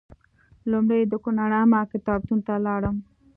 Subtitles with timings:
[0.71, 2.95] لومړی د کونړ عامه کتابتون ته لاړم.